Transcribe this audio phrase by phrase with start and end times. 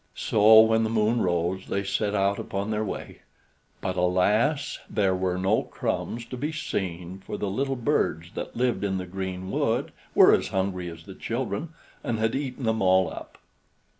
[0.15, 3.19] So when the moon rose they set out upon their way;
[3.81, 4.79] but alas!
[4.89, 9.05] there were no crumbs to be seen, for the little birds that lived in the
[9.05, 13.37] green wood were as hungry as the children, and had eaten them all up.